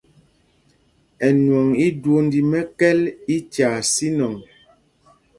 [1.27, 2.99] Ɛnwɔŋ íjwónd í mɛ̄kɛ̄l
[3.35, 4.33] í tyaa sínɔŋ.